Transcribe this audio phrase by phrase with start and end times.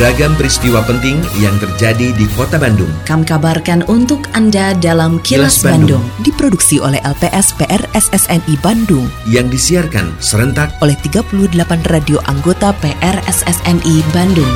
[0.00, 2.88] Beragam peristiwa penting yang terjadi di Kota Bandung.
[3.04, 6.00] Kami kabarkan untuk Anda dalam Kilas, Kilas Bandung.
[6.00, 6.24] Bandung.
[6.24, 11.36] Diproduksi oleh LPS PRSSNI Bandung Yang disiarkan serentak oleh 38
[11.92, 14.48] radio anggota PRSSNI Bandung.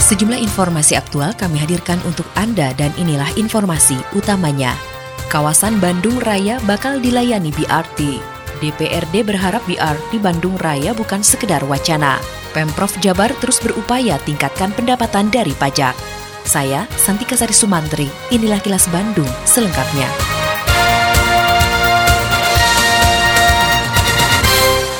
[0.00, 4.72] Sejumlah informasi aktual kami hadirkan untuk Anda dan inilah informasi utamanya.
[5.28, 8.35] Kawasan Bandung Raya bakal dilayani BRT.
[8.58, 12.16] DPRD berharap BRT Bandung Raya bukan sekedar wacana.
[12.56, 15.92] Pemprov Jabar terus berupaya tingkatkan pendapatan dari pajak.
[16.46, 20.06] Saya, Santika Sari Sumantri, inilah kilas Bandung selengkapnya.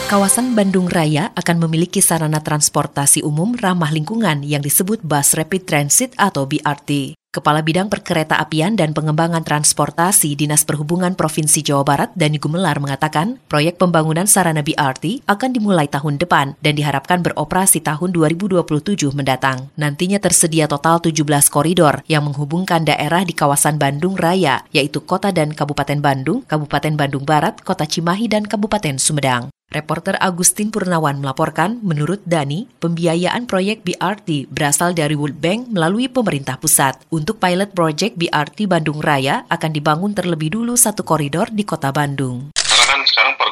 [0.06, 6.10] Kawasan Bandung Raya akan memiliki sarana transportasi umum ramah lingkungan yang disebut Bus Rapid Transit
[6.14, 7.18] atau BRT.
[7.36, 13.36] Kepala Bidang Perkereta Apian dan Pengembangan Transportasi Dinas Perhubungan Provinsi Jawa Barat Dani Gumelar mengatakan,
[13.44, 18.64] proyek pembangunan sarana BRT akan dimulai tahun depan dan diharapkan beroperasi tahun 2027
[19.12, 19.68] mendatang.
[19.76, 25.52] Nantinya tersedia total 17 koridor yang menghubungkan daerah di kawasan Bandung Raya, yaitu Kota dan
[25.52, 29.52] Kabupaten Bandung, Kabupaten Bandung Barat, Kota Cimahi, dan Kabupaten Sumedang.
[29.66, 36.54] Reporter Agustin Purnawan melaporkan, menurut Dani, pembiayaan proyek BRT berasal dari World Bank melalui pemerintah
[36.54, 37.02] pusat.
[37.10, 42.54] Untuk pilot project BRT Bandung Raya akan dibangun terlebih dulu satu koridor di kota Bandung.
[42.54, 43.45] Sekarang pergerakan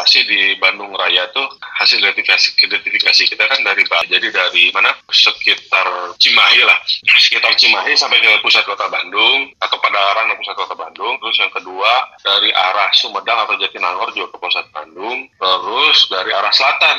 [0.00, 3.84] transportasi di Bandung Raya tuh hasil identifikasi identifikasi kita kan dari.
[4.08, 6.78] Jadi dari mana sekitar Cimahi lah,
[7.20, 11.20] sekitar Cimahi sampai ke pusat kota Bandung atau Padalarang ke pusat kota Bandung.
[11.20, 11.92] Terus yang kedua
[12.24, 15.28] dari arah Sumedang atau Jatinangor juga ke pusat Bandung.
[15.36, 16.98] Terus dari arah selatan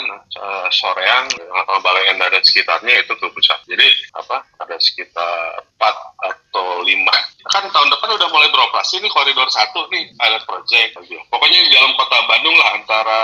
[0.69, 3.57] Soreang atau Balai Endah dan sekitarnya itu ke pusat.
[3.65, 4.45] Jadi apa?
[4.61, 10.13] Ada sekitar 4 atau 5 kan tahun depan udah mulai beroperasi nih koridor satu nih
[10.13, 10.93] pilot project
[11.33, 13.21] pokoknya di dalam kota Bandung lah antara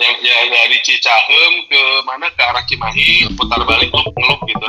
[0.00, 4.68] yang ya dari Cicahem ke mana ke arah Cimahi putar balik ngelup gitu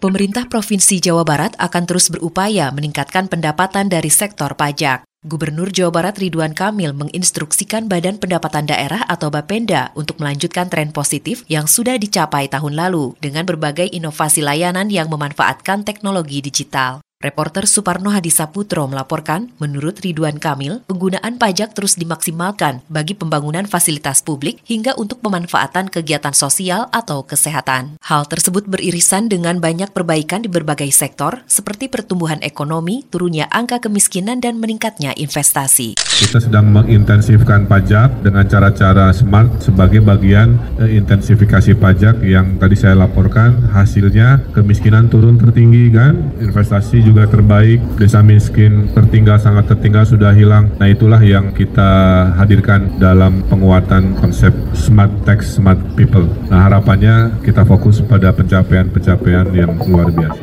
[0.00, 5.04] Pemerintah Provinsi Jawa Barat akan terus berupaya meningkatkan pendapatan dari sektor pajak.
[5.20, 11.44] Gubernur Jawa Barat Ridwan Kamil menginstruksikan Badan Pendapatan Daerah atau Bapenda untuk melanjutkan tren positif
[11.52, 17.04] yang sudah dicapai tahun lalu dengan berbagai inovasi layanan yang memanfaatkan teknologi digital.
[17.20, 24.64] Reporter Suparno Hadisaputro melaporkan, menurut Ridwan Kamil, penggunaan pajak terus dimaksimalkan bagi pembangunan fasilitas publik
[24.64, 28.00] hingga untuk pemanfaatan kegiatan sosial atau kesehatan.
[28.00, 34.40] Hal tersebut beririsan dengan banyak perbaikan di berbagai sektor, seperti pertumbuhan ekonomi, turunnya angka kemiskinan,
[34.40, 36.00] dan meningkatnya investasi.
[36.00, 42.96] Kita sedang mengintensifkan pajak dengan cara-cara smart sebagai bagian eh, intensifikasi pajak yang tadi saya
[42.96, 50.70] laporkan hasilnya kemiskinan turun tertinggi kan, investasi terbaik, desa miskin tertinggal sangat tertinggal sudah hilang.
[50.78, 51.90] Nah itulah yang kita
[52.38, 56.28] hadirkan dalam penguatan konsep smart tax, smart people.
[56.46, 60.42] Nah harapannya kita fokus pada pencapaian-pencapaian yang luar biasa.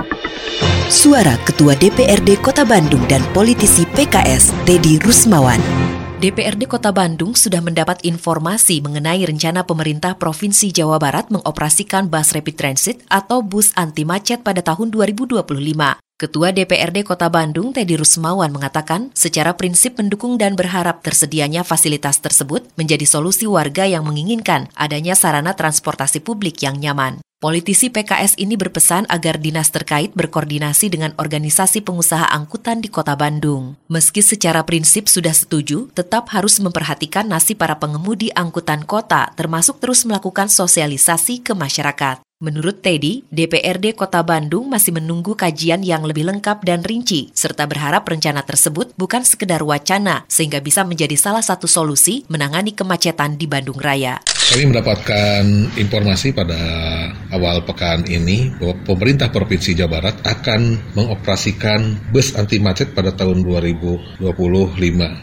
[0.88, 5.59] Suara Ketua DPRD Kota Bandung dan politisi PKS, Teddy Rusmawan.
[6.17, 12.55] DPRD Kota Bandung sudah mendapat informasi mengenai rencana pemerintah Provinsi Jawa Barat mengoperasikan bus rapid
[12.57, 16.06] transit atau bus anti macet pada tahun 2025.
[16.17, 22.66] Ketua DPRD Kota Bandung, Teddy Rusmawan, mengatakan secara prinsip mendukung dan berharap tersedianya fasilitas tersebut
[22.73, 27.22] menjadi solusi warga yang menginginkan adanya sarana transportasi publik yang nyaman.
[27.38, 33.78] Politisi PKS ini berpesan agar dinas terkait berkoordinasi dengan organisasi pengusaha angkutan di Kota Bandung.
[33.85, 40.01] Meski secara prinsip sudah setuju, tetap harus memperhatikan nasib para pengemudi angkutan kota, termasuk terus
[40.01, 42.27] melakukan sosialisasi ke masyarakat.
[42.38, 48.06] Menurut Teddy, DPRD Kota Bandung masih menunggu kajian yang lebih lengkap dan rinci, serta berharap
[48.06, 53.81] rencana tersebut bukan sekedar wacana, sehingga bisa menjadi salah satu solusi menangani kemacetan di Bandung
[53.81, 54.22] Raya.
[54.47, 55.44] Kami mendapatkan
[55.76, 56.56] informasi pada
[57.36, 63.44] awal pekan ini bahwa pemerintah Provinsi Jawa Barat akan mengoperasikan bus anti macet pada tahun
[63.44, 64.23] 2025.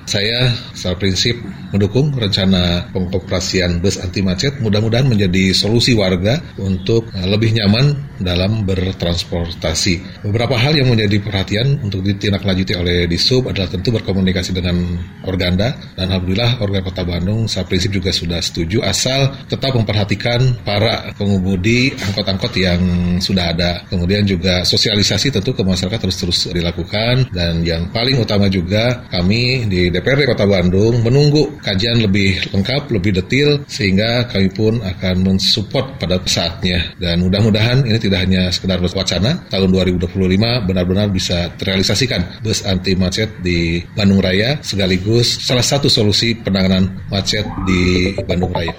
[0.04, 1.40] Saya secara prinsip
[1.72, 10.22] mendukung rencana pengoperasian bus anti macet mudah-mudahan menjadi solusi warga untuk lebih nyaman dalam bertransportasi.
[10.26, 14.76] Beberapa hal yang menjadi perhatian untuk ditindaklanjuti oleh Disub adalah tentu berkomunikasi dengan
[15.24, 21.10] Organda dan alhamdulillah Organda Kota Bandung secara prinsip juga sudah setuju asal tetap memperhatikan para
[21.16, 22.80] pengemudi angkot-angkot yang
[23.18, 23.82] sudah ada.
[23.88, 29.88] Kemudian juga sosialisasi tentu ke masyarakat terus-terus dilakukan dan yang paling utama juga kami di
[29.88, 36.20] DPRD Kota Bandung menunggu kajian lebih lengkap, lebih detail sehingga kami pun akan mensupport pada
[36.28, 42.92] saatnya dan mudah-mudahan ini tidak hanya sekedar wacana, tahun 2025 benar-benar bisa terrealisasikan bus anti
[42.92, 48.76] macet di Bandung Raya sekaligus salah satu solusi penanganan macet di Bandung Raya.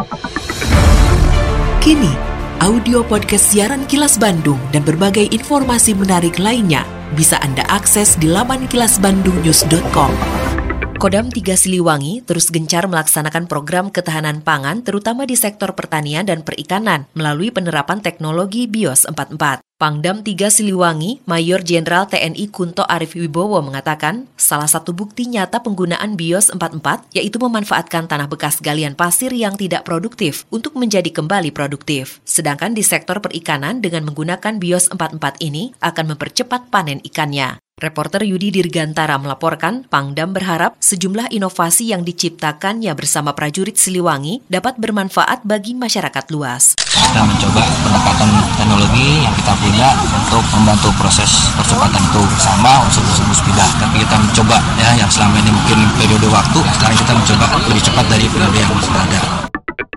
[1.81, 2.13] Kini,
[2.61, 6.85] audio podcast siaran Kilas Bandung dan berbagai informasi menarik lainnya
[7.17, 10.44] bisa Anda akses di laman kilasbandungnews.com.
[11.05, 17.05] Kodam 3 Siliwangi terus gencar melaksanakan program ketahanan pangan terutama di sektor pertanian dan perikanan
[17.13, 19.61] melalui penerapan teknologi BIOS 44.
[19.77, 26.17] Pangdam 3 Siliwangi, Mayor Jenderal TNI Kunto Arif Wibowo mengatakan, salah satu bukti nyata penggunaan
[26.17, 32.17] BIOS 44 yaitu memanfaatkan tanah bekas galian pasir yang tidak produktif untuk menjadi kembali produktif.
[32.25, 37.61] Sedangkan di sektor perikanan dengan menggunakan BIOS 44 ini akan mempercepat panen ikannya.
[37.75, 45.43] Reporter Yudi Dirgantara melaporkan, Pangdam berharap sejumlah inovasi yang diciptakannya bersama prajurit Siliwangi dapat bermanfaat
[45.43, 46.79] bagi masyarakat luas.
[46.79, 53.67] Kita mencoba pendekatan teknologi yang kita punya untuk membantu proses percepatan itu bersama unsur-unsur musbidah.
[53.75, 58.05] Tapi kita mencoba ya yang selama ini mungkin periode waktu, sekarang kita mencoba lebih cepat
[58.07, 59.54] dari periode yang sudah ada.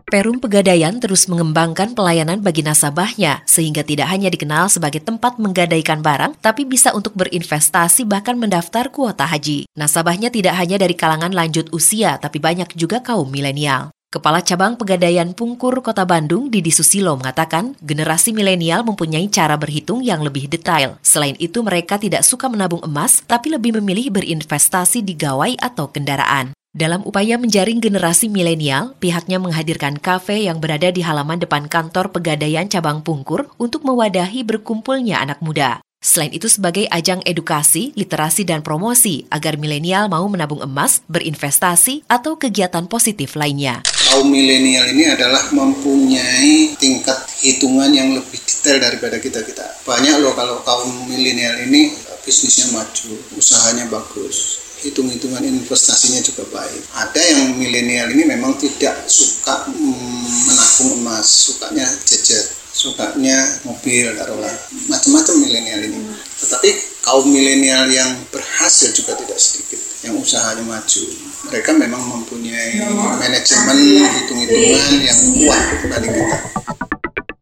[0.08, 6.40] Perum Pegadaian terus mengembangkan pelayanan bagi nasabahnya, sehingga tidak hanya dikenal sebagai tempat menggadaikan barang,
[6.40, 9.68] tapi bisa untuk berinvestasi bahkan mendaftar kuota haji.
[9.76, 13.92] Nasabahnya tidak hanya dari kalangan lanjut usia, tapi banyak juga kaum milenial.
[14.08, 20.24] Kepala Cabang Pegadaian Pungkur Kota Bandung, Didi Susilo, mengatakan generasi milenial mempunyai cara berhitung yang
[20.24, 20.96] lebih detail.
[21.04, 26.57] Selain itu, mereka tidak suka menabung emas, tapi lebih memilih berinvestasi di gawai atau kendaraan.
[26.76, 32.68] Dalam upaya menjaring generasi milenial, pihaknya menghadirkan kafe yang berada di halaman depan kantor Pegadaian
[32.68, 35.80] Cabang Pungkur untuk mewadahi berkumpulnya anak muda.
[36.04, 42.36] Selain itu sebagai ajang edukasi, literasi, dan promosi agar milenial mau menabung emas, berinvestasi, atau
[42.36, 43.80] kegiatan positif lainnya.
[43.88, 49.64] Kaum milenial ini adalah mempunyai tingkat hitungan yang lebih detail daripada kita-kita.
[49.88, 51.96] Banyak loh kalau kaum milenial ini
[52.28, 56.82] bisnisnya maju, usahanya bagus hitung-hitungan investasinya juga baik.
[56.94, 64.54] Ada yang milenial ini memang tidak suka mm, menabung emas, sukanya jajan, sukanya mobil, taruhlah
[64.86, 65.98] macam-macam milenial ini.
[66.38, 66.70] Tetapi
[67.02, 71.04] kaum milenial yang berhasil juga tidak sedikit, yang usahanya maju.
[71.48, 72.82] Mereka memang mempunyai
[73.18, 73.76] manajemen
[74.22, 76.38] hitung-hitungan yang kuat dari kita.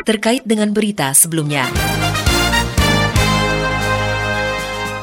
[0.07, 1.67] Terkait dengan berita sebelumnya.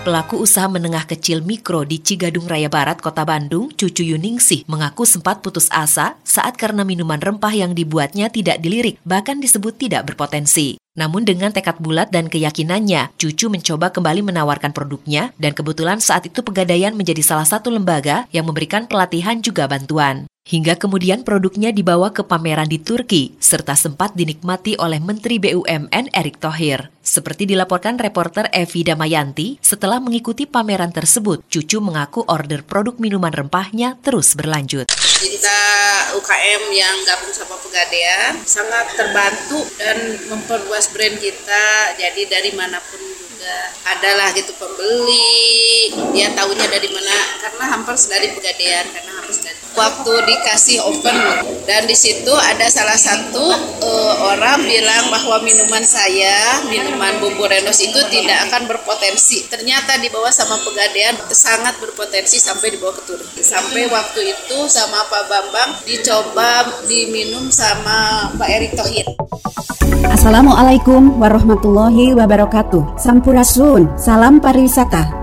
[0.04, 5.40] Pelaku usaha menengah kecil mikro di Cigadung Raya Barat, Kota Bandung, Cucu Yuningsih, mengaku sempat
[5.40, 10.83] putus asa saat karena minuman rempah yang dibuatnya tidak dilirik, bahkan disebut tidak berpotensi.
[10.94, 16.46] Namun dengan tekad bulat dan keyakinannya, Cucu mencoba kembali menawarkan produknya dan kebetulan saat itu
[16.46, 20.30] Pegadaian menjadi salah satu lembaga yang memberikan pelatihan juga bantuan.
[20.44, 26.44] Hingga kemudian produknya dibawa ke pameran di Turki, serta sempat dinikmati oleh Menteri BUMN Erick
[26.44, 26.92] Thohir.
[27.00, 33.96] Seperti dilaporkan reporter Evi Damayanti, setelah mengikuti pameran tersebut, Cucu mengaku order produk minuman rempahnya
[34.04, 34.92] terus berlanjut.
[35.24, 35.60] Kita
[36.20, 39.98] UKM yang gabung sama Pegadaian sangat terbantu dan
[40.28, 43.00] memperluas brand kita, jadi dari mana pun
[43.44, 43.56] juga
[43.92, 45.92] adalah gitu pembeli.
[46.16, 47.18] Dia tahunya dari mana?
[47.44, 51.18] Karena hampir dari pegadaian karena hampir dari waktu dikasih open
[51.66, 53.42] dan di situ ada salah satu
[53.82, 59.50] uh, orang bilang bahwa minuman saya minuman bumbu renos itu tidak akan berpotensi.
[59.50, 65.24] Ternyata dibawa sama pegadaian sangat berpotensi sampai dibawa ke Turki sampai waktu itu sama Pak
[65.28, 69.10] Bambang dicoba diminum sama Pak Erick Thohir
[70.12, 73.00] Assalamualaikum warahmatullahi wabarakatuh.
[73.00, 75.23] Sampurasun, salam pariwisata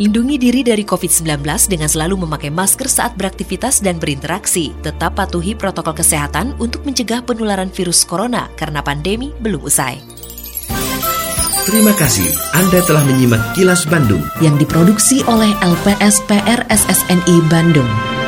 [0.00, 4.72] Lindungi diri dari COVID-19 dengan selalu memakai masker saat beraktivitas dan berinteraksi.
[4.80, 10.00] Tetap patuhi protokol kesehatan untuk mencegah penularan virus corona karena pandemi belum usai.
[11.68, 18.19] Terima kasih Anda telah menyimak Kilas Bandung yang diproduksi oleh LPSPR SSNI Bandung.